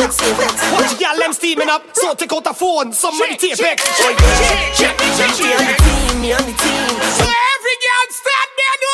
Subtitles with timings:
[0.00, 0.72] watch it, save it.
[0.72, 3.58] Watch girl them steaming up, so take out the phone, somebody tape it.
[3.58, 3.78] Check,
[4.74, 6.92] check, check, me on the team, me on the team.
[7.20, 8.92] So every girl stand there, no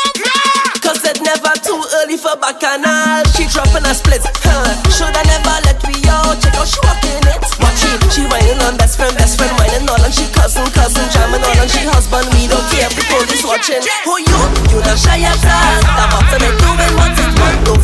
[0.82, 3.22] Cause it never too early for bacchanal.
[3.34, 4.74] She dropping a split, huh?
[4.90, 6.38] Shoulda never let we out.
[6.42, 7.42] Check out she walking it.
[7.58, 7.82] Watch
[8.14, 11.58] she, whining on best friend, best friend whining all, and she cousin, cousin jamming all,
[11.58, 12.26] and she husband.
[12.34, 13.82] We don't care if the police watching.
[14.06, 14.40] Who you?
[14.74, 15.82] You not shy at all.
[15.82, 16.65] The bottom ain't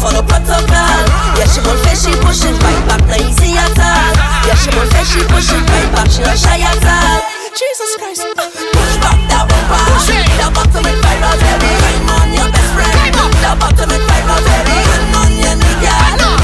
[0.03, 1.07] follow protocol.
[1.39, 4.11] Yeah, she won't face, she push it right back, not easy at all.
[4.51, 7.23] Yeah, she won't face, she push it right back, she not shy at all.
[7.55, 9.79] Jesus Christ, uh, push back that bumper.
[10.03, 11.71] The bottom ain't viral, baby.
[11.79, 12.91] Climb on your best friend.
[13.15, 14.77] The bottom ain't viral, baby.
[14.83, 15.95] Climb on your nigga.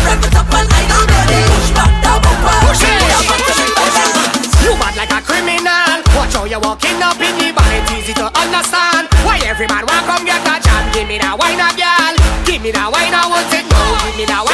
[0.06, 1.38] Rev it up and I know, baby.
[1.50, 2.58] Push back that bumper.
[2.70, 4.22] The bottom ain't viral.
[4.62, 5.96] You bad like a criminal.
[6.14, 7.66] Watch how you walking up in the bar.
[7.74, 10.84] It's easy to understand why every man want come get a jam.
[10.92, 11.67] Give me that wine, girl.
[12.58, 13.70] Give me that wine, I won't take.
[13.70, 14.47] Give me that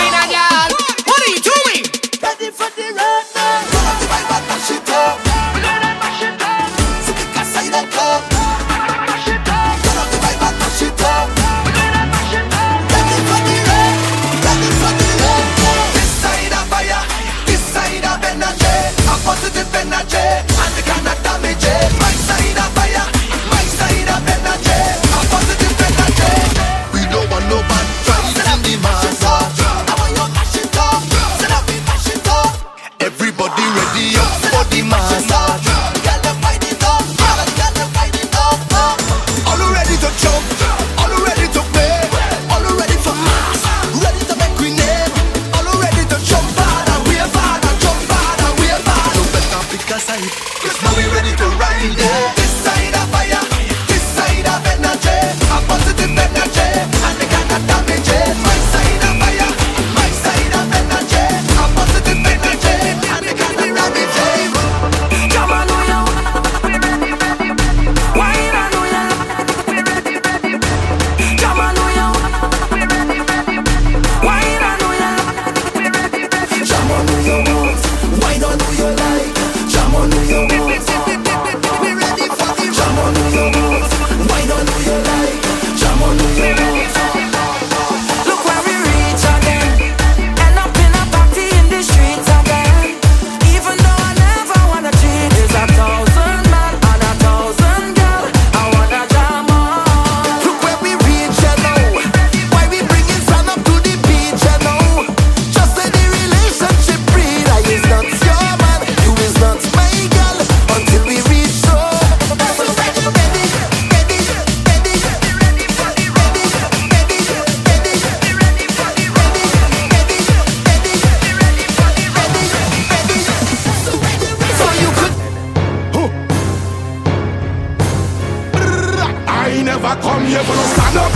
[130.72, 131.12] stand up,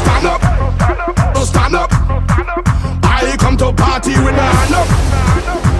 [0.00, 0.40] stand up,
[1.44, 1.90] stand up.
[3.02, 4.88] I come to party with my hand up,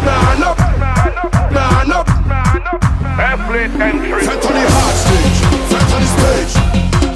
[0.04, 2.06] hand up, hand up.
[3.14, 4.24] Airplane entry.
[4.24, 5.38] Set on the hard stage,
[5.70, 6.52] set on the stage,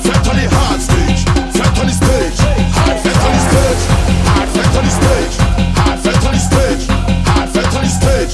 [0.02, 1.20] set on the hard stage,
[1.50, 2.38] set on the stage,
[2.78, 3.82] hard set on the stage,
[4.30, 5.34] hard set on the stage,
[5.74, 6.82] hard set on the stage,
[7.26, 8.32] hard set on the stage.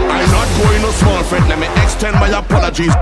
[0.00, 2.94] I'm not going no small friend, let me extend my apologies,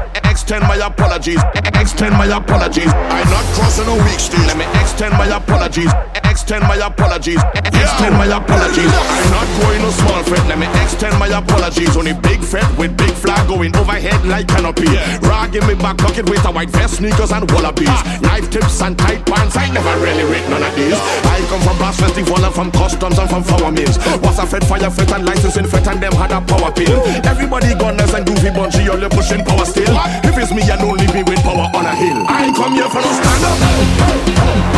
[0.51, 1.41] extend my apologies,
[1.79, 2.93] extend my apologies.
[2.93, 5.93] I'm not crossing a weak stage, let me extend my apologies,
[6.31, 8.87] extend my apologies, extend my apologies.
[8.87, 11.97] I'm not going no small friend, let me extend my apologies.
[11.97, 14.87] Only big friend with big flag going overhead like canopy.
[15.27, 17.91] Raw give me back pocket with a white vest, sneakers and wallabies.
[18.23, 20.95] Knife tips and tight pants, I never really read none of these.
[21.27, 23.99] I come from Bass Festival and from customs and from flour mills.
[24.23, 27.03] Was a fed fire fet and licensing fet and them had a power pill.
[27.27, 29.99] Everybody gunners and goofy bunchy, all you pushing power still.
[30.23, 32.23] If it's me, you don't leave me with power on a hill.
[32.31, 33.59] I come here for no stand up.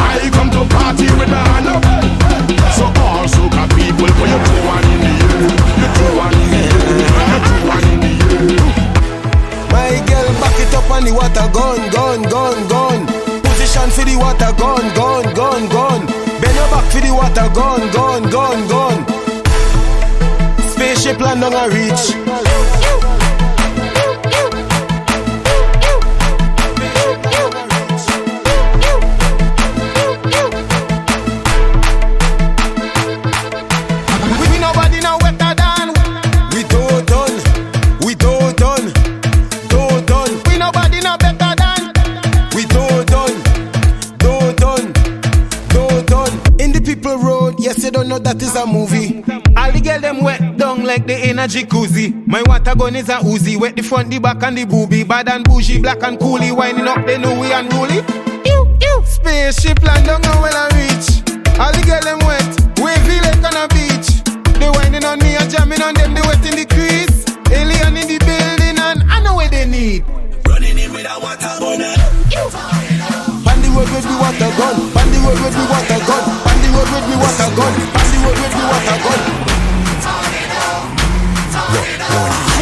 [0.00, 1.41] I come to party with my
[2.76, 5.40] So all soca people, put your two one in the air.
[5.80, 6.76] Your two in the air.
[7.30, 8.72] Your two in the air.
[9.72, 11.46] My girl, back it up on the water.
[13.42, 14.52] Position for the water.
[16.40, 17.82] Bend your back for the water, gun,
[18.30, 18.96] gun, gun.
[20.68, 22.51] Spaceship land on a reach.
[50.92, 52.12] Like the energy koozie.
[52.26, 53.56] My water gun is a Uzi.
[53.56, 55.08] Wet the front, the back, and the boobie.
[55.08, 56.52] Bad and bougie, black and coolie.
[56.52, 58.04] Winding up they know we unruly.
[58.44, 59.02] You, Ew, ew.
[59.08, 61.24] Spaceship land don't know when I reach.
[61.56, 62.44] All the girl them wet.
[62.76, 64.20] Wavy like on a beach.
[64.60, 66.12] They winding on me and jamming on them.
[66.12, 67.24] They wet in the crease.
[67.48, 70.04] Alien in the building and I know what they need.
[70.44, 71.80] Running in with a water gun.
[73.48, 74.76] On the road with the water gun.
[74.92, 76.24] On the road with the water gun.
[76.36, 77.72] On the road with the water gun.
[77.80, 79.61] On the road with the water gun
[81.74, 82.61] warning, warning.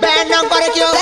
[0.00, 0.95] Ven, no parecido.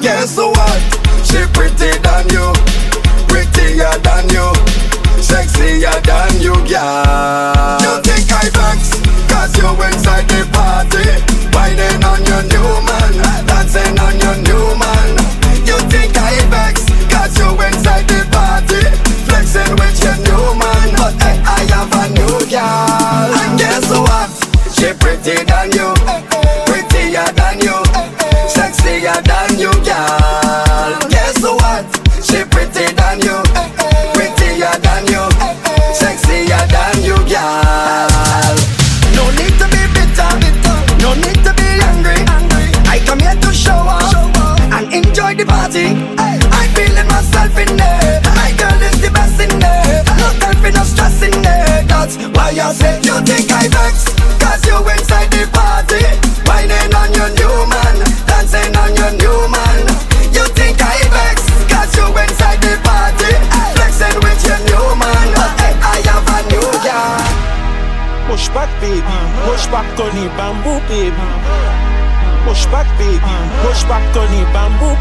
[0.00, 0.67] guess so I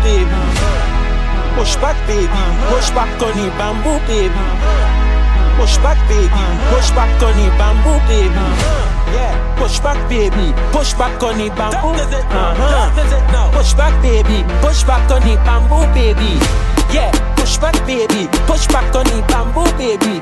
[0.08, 0.42] baby.
[1.56, 2.44] Push back, baby.
[2.72, 4.44] Push back on the bamboo, baby.
[5.60, 6.44] Push back, baby.
[6.72, 8.46] Push back on the bamboo, baby.
[9.12, 10.54] Yeah, push back, baby.
[10.72, 11.92] Push back on the bamboo.
[12.32, 13.52] Uh-huh.
[13.52, 14.46] Push back, baby.
[14.62, 16.40] Push back on the bamboo, baby.
[16.94, 18.30] Yeah, push back, baby.
[18.48, 20.22] Push back on the bamboo, baby.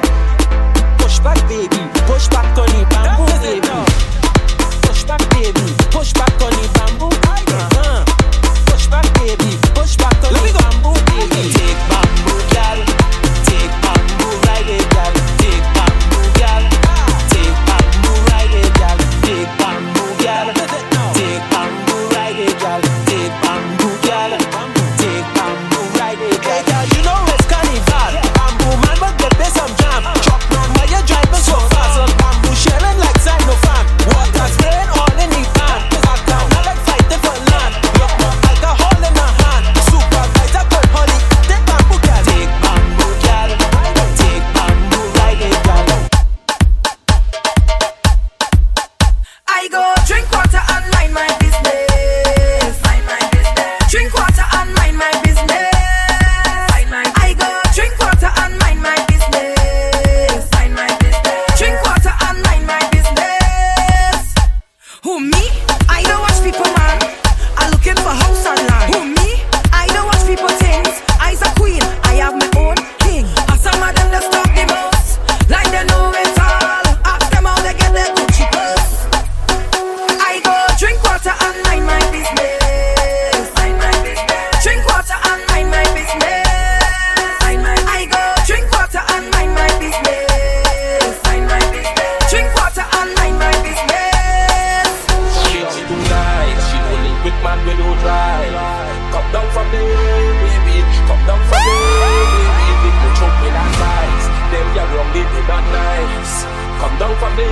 [99.36, 100.80] down from the baby.
[101.12, 102.44] Come down from the baby.
[102.84, 104.25] With the choke with that nice.
[104.51, 106.48] Them ya wrong baby, not nice.
[106.80, 107.48] Come down from the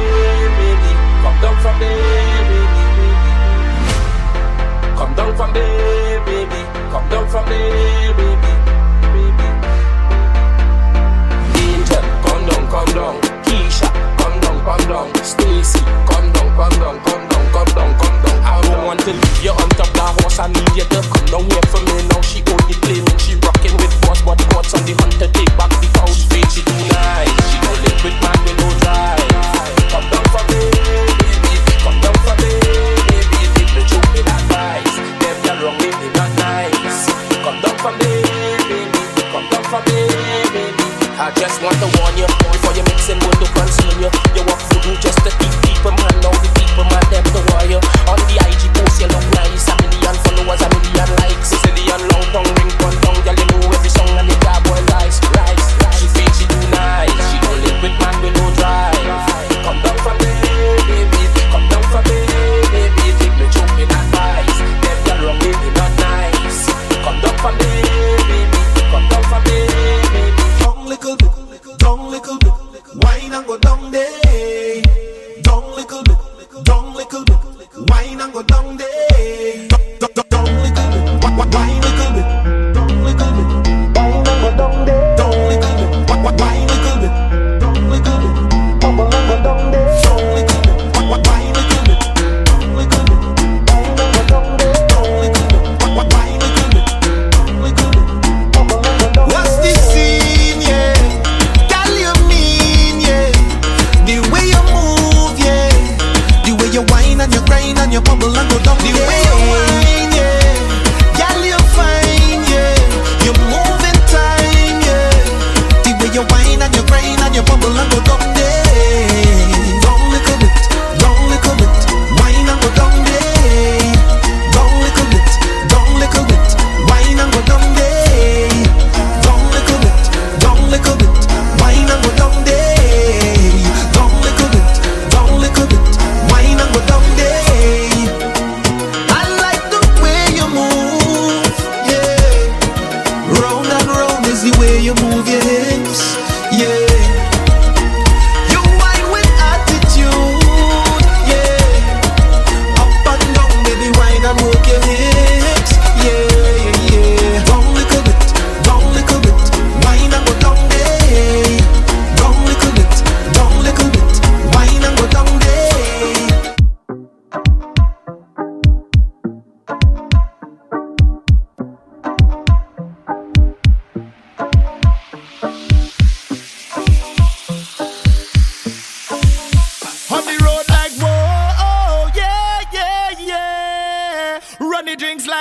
[0.55, 0.91] baby.
[1.23, 1.91] Come down from the
[2.47, 2.59] baby.
[4.95, 5.65] Come down from the
[6.23, 6.61] baby.
[6.87, 7.59] Come down from the
[8.15, 8.51] baby.
[9.11, 9.47] Baby.
[11.67, 13.15] Angel, come down, come down.
[13.43, 15.07] Keisha, come down, come down.
[15.19, 17.91] Stacy, come down, come down, come down, come down.
[17.91, 18.02] Come down
[18.93, 20.39] want to leave you on top that horse.
[20.39, 22.21] I need you to come down here for me now.
[22.21, 25.72] She only play she rocking with boss, but what's on the hunt to take back?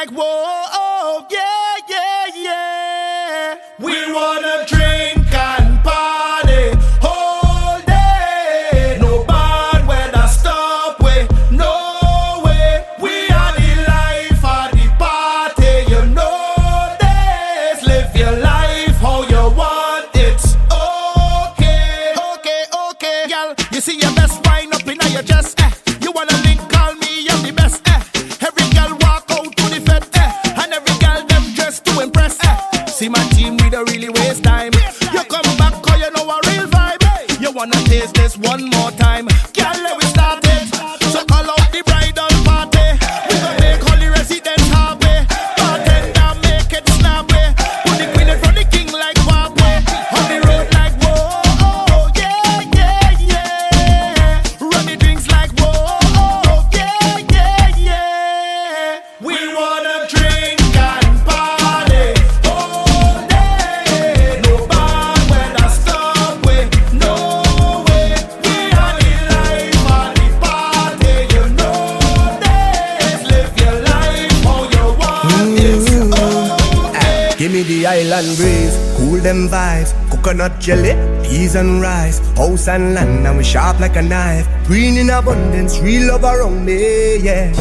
[0.05, 0.82] like, whoa.
[81.53, 84.47] peas and rice, house and land, and we sharp like a knife.
[84.67, 87.53] Green in abundance, real love around me, yeah.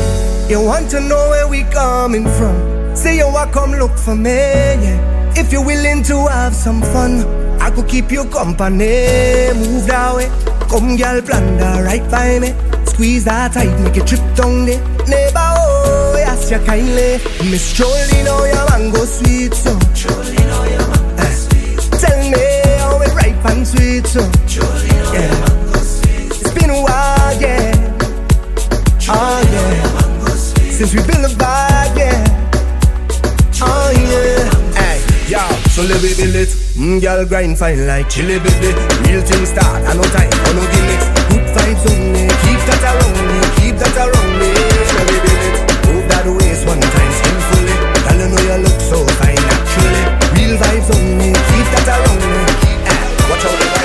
[0.48, 2.96] You want to know where we coming from?
[2.96, 5.34] Say you want come look for me, yeah.
[5.36, 7.24] If you're willing to have some fun,
[7.62, 9.54] I could keep you company.
[9.56, 10.30] Move that way,
[10.70, 12.54] come girl, plunder right by me.
[12.86, 14.82] Squeeze that tight, make a trip down there.
[15.08, 17.20] Neighbor, oh, ask you kindly.
[17.50, 19.72] Miss Jolene, oh, your mango sweet, so.
[19.96, 20.71] Jolene, oh,
[23.72, 24.20] sweet so
[25.16, 25.32] yeah.
[25.80, 27.72] It's been a while, yeah.
[29.08, 30.28] Oh yeah.
[30.76, 32.20] Since we built a vibe, yeah.
[33.64, 34.52] Oh yeah.
[34.76, 35.00] Hey,
[35.32, 35.40] yo,
[35.72, 36.52] so let me build it.
[36.76, 38.76] Mmm, girl grind fine like chili baby.
[39.08, 41.08] Real thing start, I no time for no gimmicks.
[41.32, 44.52] Good vibes only, keep that around me, keep that around me.
[44.52, 45.56] Let me build it.
[45.88, 47.76] Move that waist one time skillfully.
[48.04, 50.04] Girl, I know you look so fine naturally.
[50.36, 52.41] Real vibes only, keep that around me
[53.42, 53.81] told her.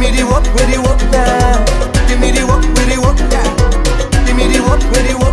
[0.00, 2.08] Give me the walk, where the walk now.
[2.08, 4.24] Give me the walk, where the walk now.
[4.24, 5.29] Give me the walk, where the walk.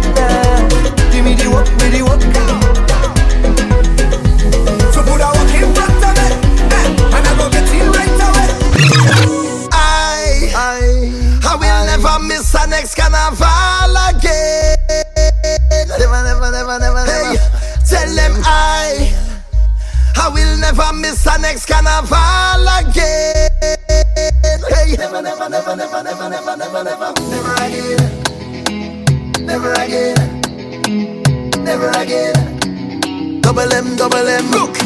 [33.70, 34.52] double M, double M.
[34.52, 34.77] Look.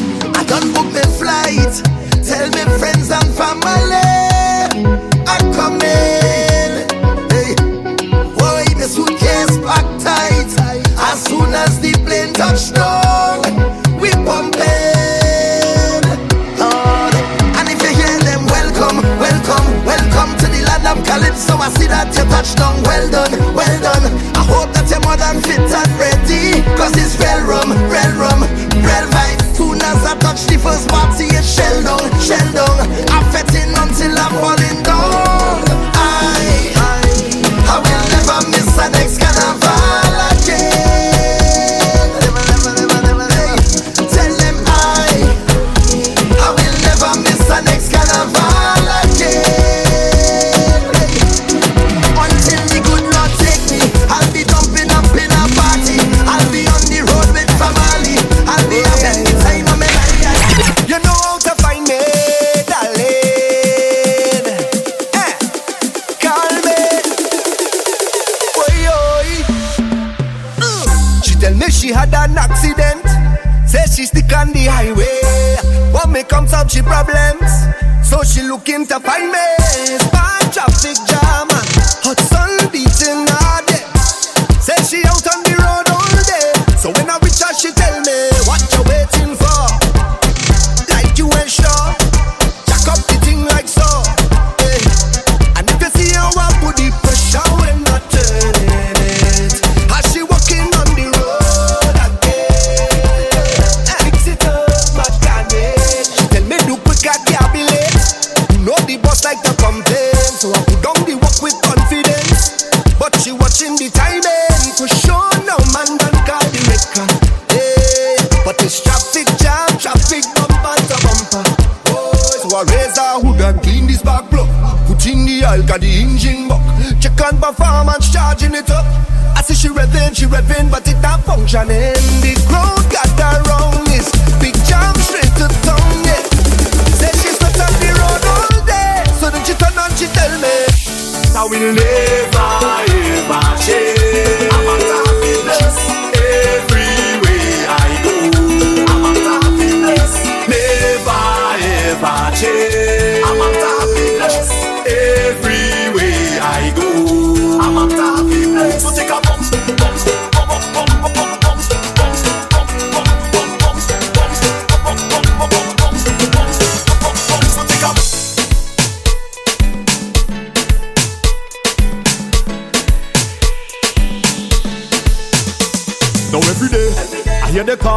[78.61, 79.50] Looking to find me.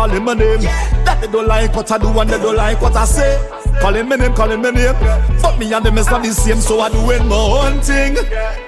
[0.04, 0.60] Calling my name.
[1.04, 3.40] That they don't like what I do and they don't like what I say.
[3.80, 4.94] Calling my name, calling my name.
[5.40, 8.16] But me and them is not the same, so I doing my own thing.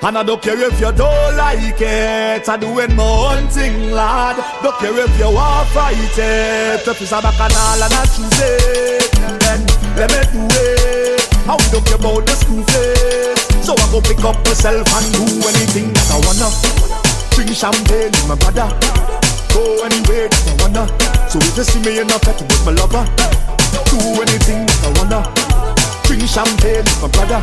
[0.03, 2.49] And I don't care if you don't like it.
[2.49, 4.41] I doing my own thing, lad.
[4.63, 6.89] Don't care if you are fight it.
[6.89, 9.13] If it's a bacchanal and I choose it,
[9.45, 9.61] then
[10.01, 11.21] let me do it.
[11.45, 13.65] I don't care about the school fees.
[13.65, 16.49] So I go pick up myself and do anything that I wanna.
[17.37, 18.73] Drink champagne with my brother.
[19.53, 21.16] Go anywhere that I wanna.
[21.29, 23.05] So if you see me in a fete with my lover,
[23.91, 25.21] do anything that I wanna.
[26.05, 27.43] Drink champagne with my brother.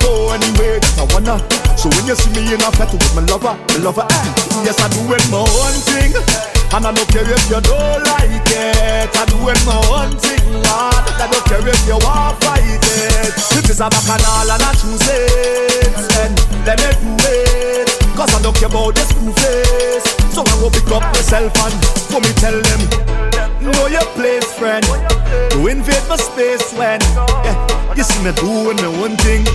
[0.00, 1.36] Go anywhere that I wanna.
[1.76, 4.80] So when you see me in a fete with my lover, my lover, eh, yes
[4.80, 6.53] I do it my own thing.
[6.72, 9.10] And I don't care if you don't like it.
[9.12, 11.04] I do doing my own thing, Lord.
[11.20, 13.34] I don't care if you want fight it.
[13.58, 16.32] If it's a bacchanal and I choose it, then
[16.64, 17.88] let me do it.
[18.16, 20.14] Cause I don't care about the school fees.
[20.34, 21.74] So I go pick up myself and
[22.10, 22.80] go me tell them
[23.62, 27.00] Know your place, friend To invade my space when
[27.46, 29.46] yeah, You see me doing my one thing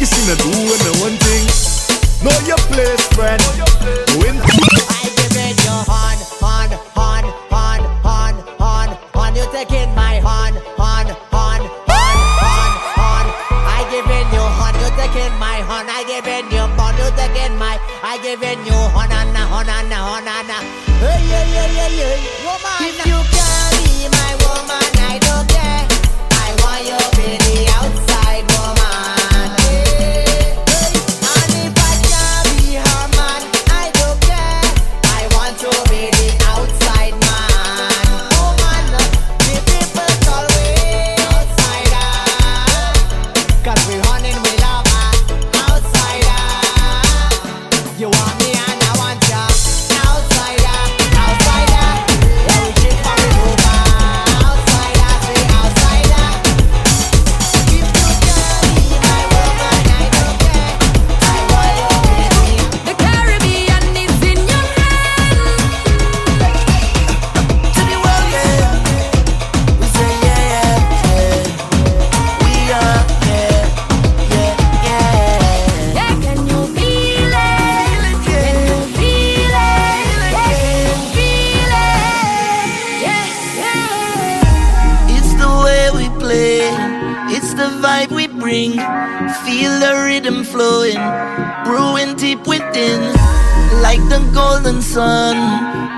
[0.00, 1.46] You see me doing my one thing
[2.26, 3.67] Know your place, friend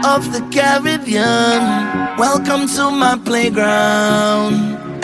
[0.05, 1.61] of the Caribbean.
[2.19, 4.55] Welcome to my playground.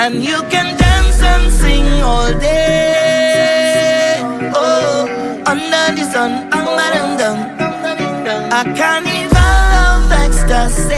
[0.00, 4.20] And you can dance and sing all day.
[4.54, 5.08] Oh,
[5.46, 6.48] under the sun.
[8.58, 10.94] A carnival of ecstasy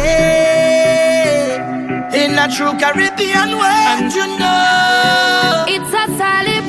[2.23, 3.85] in a true Caribbean way.
[3.93, 6.68] And you know, It's a celebration,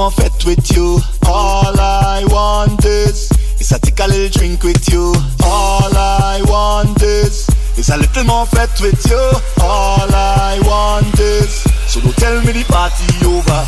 [0.00, 0.98] more fit with you.
[1.28, 3.28] All I want is
[3.60, 5.12] is a take a little drink with you.
[5.44, 7.44] All I want is
[7.76, 9.20] is a little more fit with you.
[9.60, 11.52] All I want is.
[11.84, 13.60] So don't tell me the party over.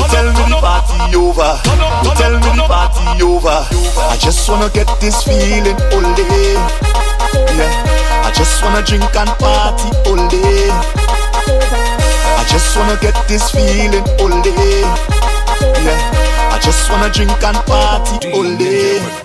[0.00, 1.52] Don't tell me the party over.
[2.00, 3.58] Don't tell me the party over.
[4.08, 6.56] I just wanna get this feeling all day.
[7.60, 8.24] Yeah.
[8.24, 10.70] I just wanna drink and party all day.
[12.40, 15.43] I just wanna get this feeling all day.
[15.84, 19.23] Yeah, I just wanna drink and party all day.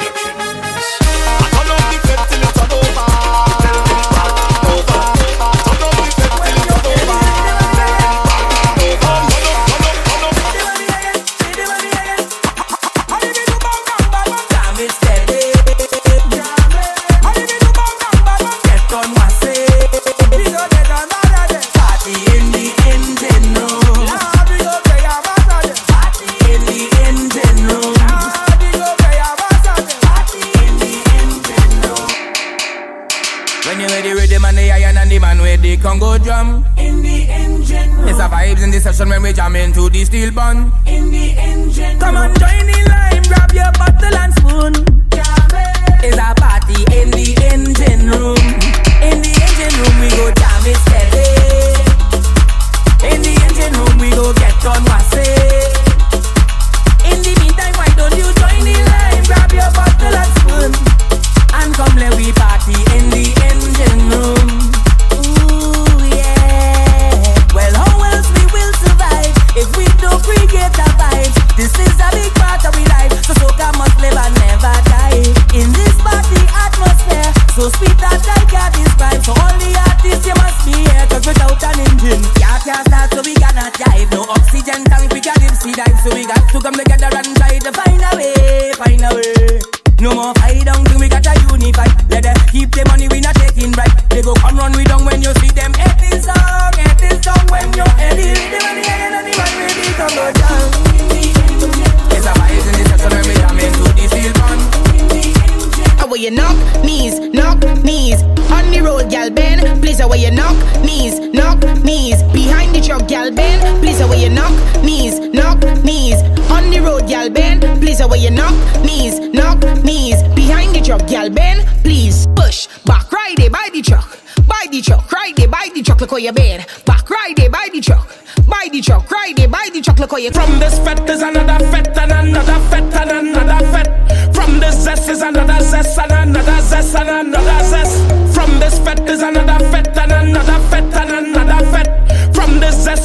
[117.99, 120.23] knees away you knock, knees, knock, knees.
[120.35, 124.81] Behind the truck, gal bend, please push back right there by the truck, by the
[124.81, 125.99] truck, right there by the truck.
[125.99, 128.07] Look where you bend, back right there by the truck,
[128.47, 129.99] by the truck, right there by the truck.
[129.99, 130.31] Look where you.
[130.31, 134.33] From this fete is another fete and another fete and another fete.
[134.33, 138.18] From this zest is another zest and another zest and another zest.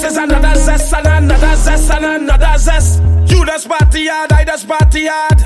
[0.04, 3.02] is another zest and another zest and another zest.
[3.26, 5.38] You that's party hard, I that's party hard.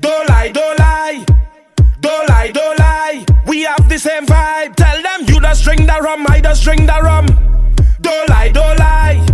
[0.00, 1.24] Don't lie, don't lie,
[2.00, 3.24] don't lie, don't lie.
[3.46, 4.74] We have the same vibe.
[4.76, 7.26] Tell them you just drink the rum, I just drink the rum.
[8.00, 9.24] Don't lie, don't lie,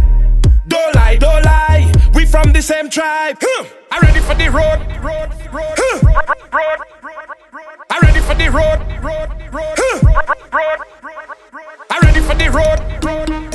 [0.66, 1.92] don't lie, don't lie.
[2.14, 3.38] We from the same tribe.
[3.40, 3.64] Huh.
[3.90, 6.00] I ready for the road, road, road, huh.
[6.02, 7.64] road, road, road.
[7.90, 10.00] I ready for the road, road, road, huh.
[10.06, 11.64] road, road, road.
[11.90, 13.47] I ready for the road, road.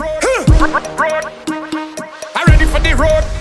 [0.65, 3.32] I ready for the road.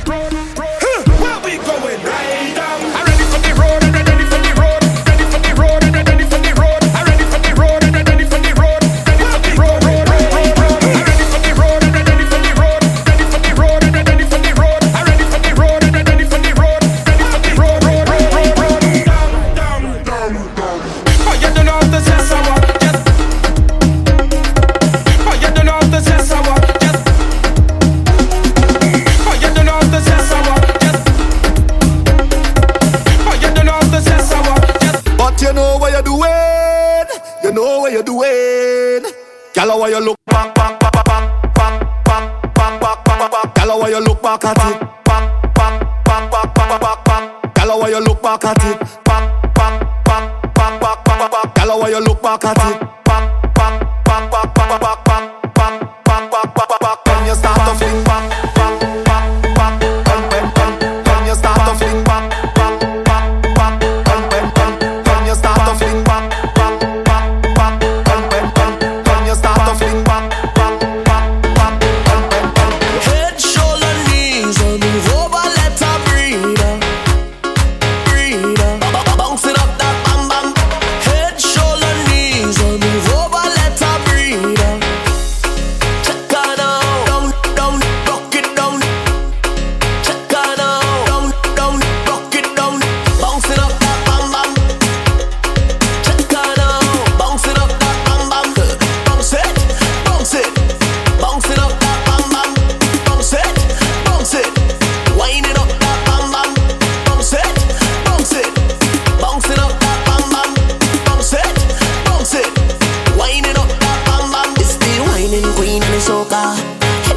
[44.40, 44.71] back at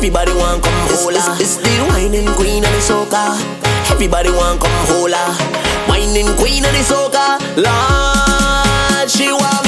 [0.05, 1.15] Everybody want come hold.
[1.15, 3.41] It's, it's the wining queen and the soca.
[3.89, 5.89] Everybody want come hold her.
[5.89, 7.41] Wining queen and the soca.
[7.57, 9.64] Lord, she want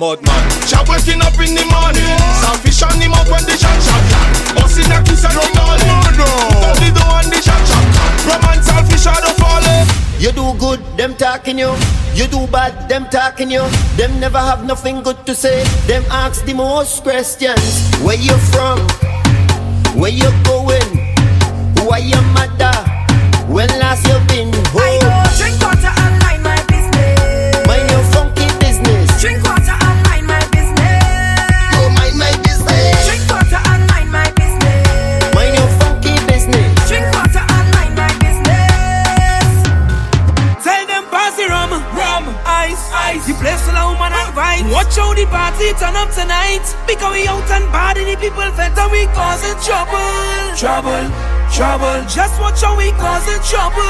[0.00, 0.42] mud man.
[0.64, 4.02] Jah waking up in the morning, salvation him up when the shot shot.
[4.56, 5.92] Bossing a kiss and run all in.
[6.64, 7.84] Only the one the shot shot.
[8.24, 9.84] Roman salvation don't fall in.
[10.16, 11.76] You do good, them talking you.
[12.14, 13.64] You do bad, them talking you.
[14.00, 15.64] Them never have nothing good to say.
[15.86, 17.68] Them ask the most questions.
[18.00, 18.80] Where you from?
[20.00, 20.90] Where you going?
[21.76, 22.72] Who are your mother?
[23.52, 25.59] When last you been home?
[45.20, 46.64] the party, turn up tonight.
[46.86, 50.00] Because we out and bad and the people felt and we causing trouble.
[50.56, 51.06] Trouble,
[51.52, 52.00] trouble.
[52.08, 53.84] Just watch how we causing trouble.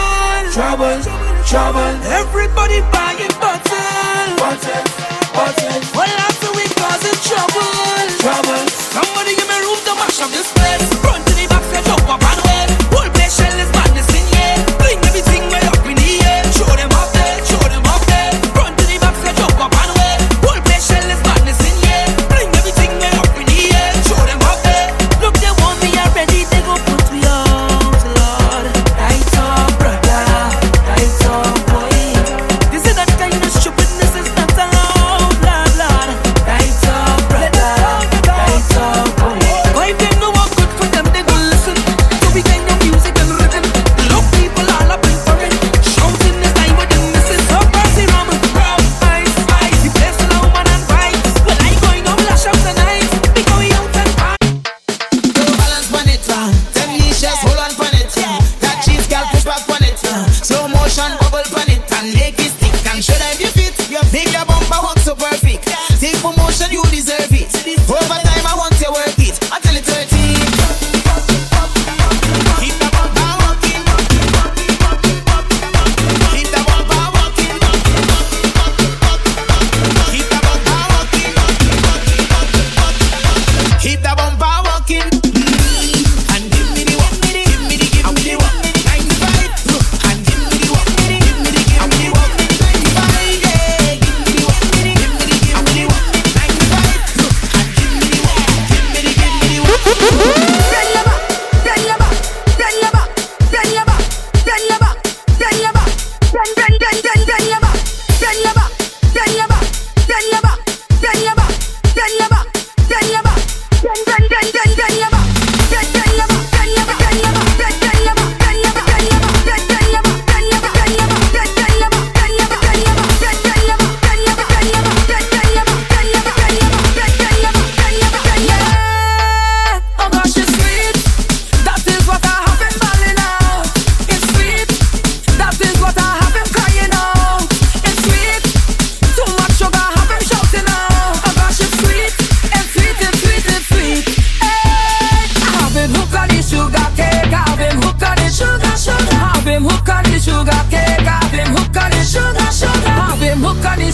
[0.50, 1.38] Trouble, trouble.
[1.46, 1.94] trouble.
[2.10, 4.34] Everybody buying bottles.
[4.42, 4.90] Bottles,
[5.34, 5.86] bottles.
[5.94, 8.06] Well, after we causing trouble.
[8.18, 8.62] Trouble.
[8.90, 10.82] Somebody give me room to mash up this place.
[10.98, 12.49] Front to the back, set jump up and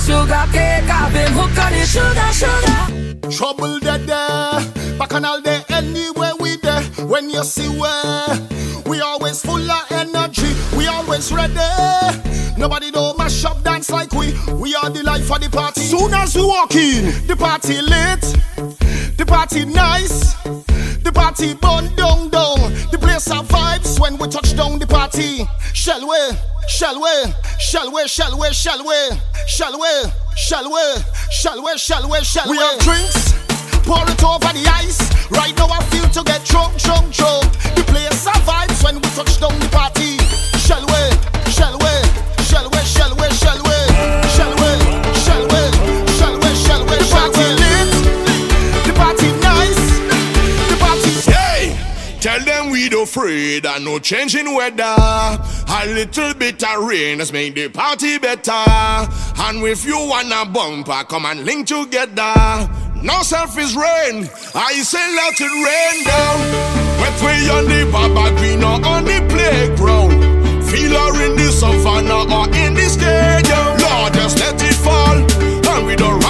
[0.07, 0.89] sugar cake.
[0.89, 3.31] I've been hooked on the sugar, sugar.
[3.31, 6.83] Trouble dead there, back on all day anywhere we there.
[7.11, 8.29] When you see where
[8.87, 11.55] we always full of energy, we always ready.
[12.57, 14.33] Nobody don't mash up dance like we.
[14.53, 15.81] We are the life of the party.
[15.81, 18.23] Soon as we walk in, the party lit.
[19.19, 20.66] The party nice, the
[21.17, 22.61] party burn down down.
[22.93, 25.49] The place have vibes when we touch down the party.
[25.73, 26.21] Shall we?
[26.69, 27.33] Shall we?
[27.59, 28.07] Shall we?
[28.07, 28.53] Shall we?
[28.53, 29.01] Shall we?
[29.49, 29.95] Shall we?
[30.37, 30.85] Shall we?
[31.33, 31.79] Shall we?
[31.79, 32.19] Shall we?
[32.21, 32.53] Shall we?
[32.53, 33.33] We have drinks,
[33.89, 35.01] pour it over the ice.
[35.31, 37.49] Right now I feel to get drunk, drunk, drunk.
[37.75, 40.21] The place have vibes when we touch down the party.
[40.69, 41.03] Shall we?
[41.57, 41.95] Shall we?
[42.45, 42.81] Shall we?
[42.85, 43.27] Shall we?
[43.41, 43.79] Shall we?
[44.37, 44.56] Shall we?
[52.27, 54.83] Tell them we don't afraid and no change in weather.
[54.83, 58.51] A little bit of rain has made the party better.
[59.47, 62.35] And if you wanna bumper, come and link together.
[63.01, 66.39] No selfish rain, I say let it rain down.
[67.01, 70.19] Wet way on the baba green or on the playground.
[70.67, 73.67] Feel her in the savannah or in the stadium.
[73.87, 75.17] Lord, just let it fall,
[75.77, 76.21] and we don't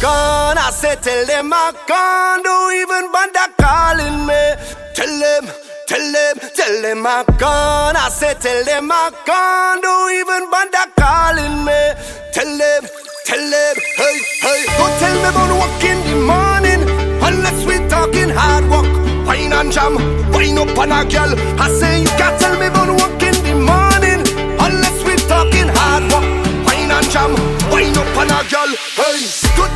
[0.00, 2.42] gone, I said tell them I gone.
[2.42, 4.42] Don't even bother calling me.
[4.94, 5.44] Tell them,
[5.86, 7.96] tell them, tell them I gone.
[7.96, 9.80] I said tell them I gone.
[9.80, 11.80] Don't even bother calling me.
[12.32, 12.82] Tell them,
[13.24, 14.60] tell them, hey, hey.
[14.78, 16.82] Don't tell me about work in the morning
[17.22, 18.86] unless we talking hard work.
[19.26, 19.94] Wine and jam,
[20.32, 21.32] wine up on a girl.
[21.60, 24.22] I say you can't tell me about work in the morning
[24.60, 26.26] unless we talking hard work.
[26.66, 27.32] Wine and jam,
[27.70, 28.70] wine up on a girl.
[28.94, 29.26] Hey,
[29.56, 29.75] don't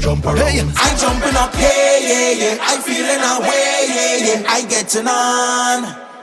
[0.00, 0.38] jump around.
[0.38, 2.58] Hey, I'm jumping up, yeah, yeah, yeah.
[2.60, 4.48] I'm feeling away, yeah, yeah.
[4.48, 5.78] I getting on.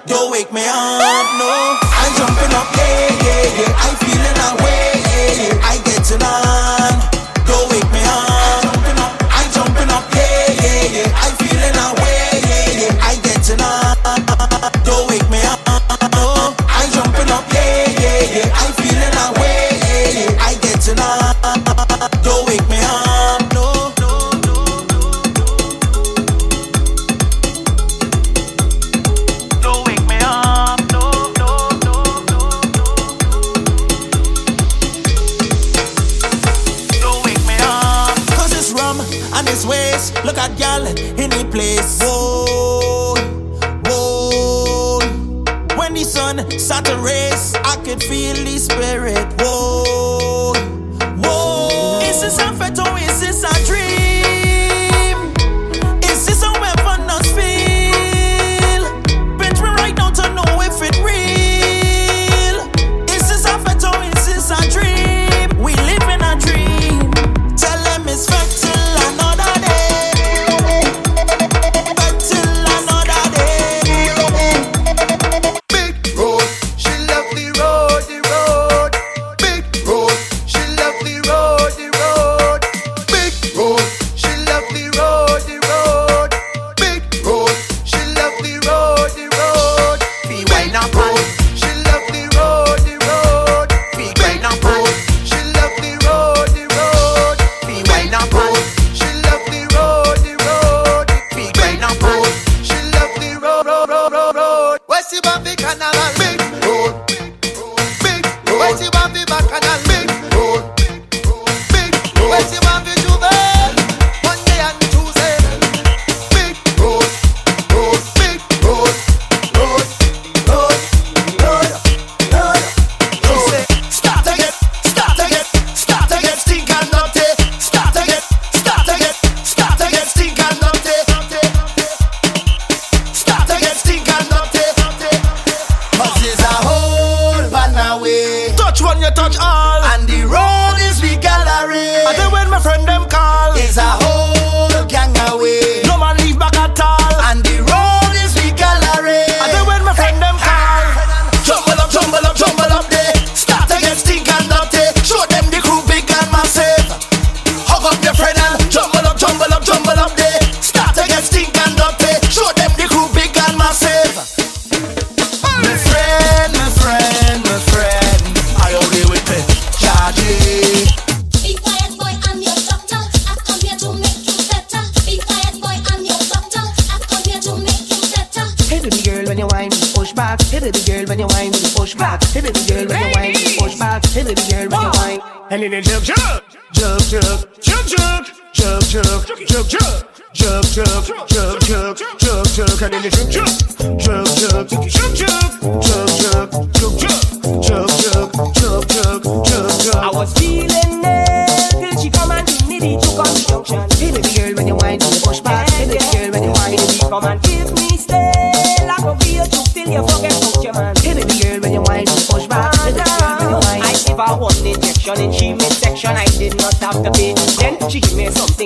[0.07, 1.77] Don't wake me up, no.
[1.81, 3.83] I'm jumping up, yeah, yeah, yeah.
[3.85, 4.16] I'm feeling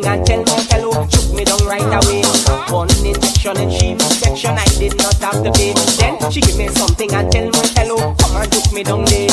[0.02, 2.24] thing and tell my fellow, took me down right away.
[2.72, 5.74] One injection and she injection, I did not have to pay.
[6.00, 9.31] Then she give me something and tell my fellow, come and took me down there.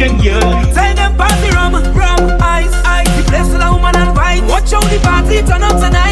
[0.00, 0.72] yeah, yeah.
[0.72, 3.08] Tell them party rum, rum, ice, ice.
[3.16, 4.46] The place of the woman and wine.
[4.46, 6.09] Watch how the party turn up tonight.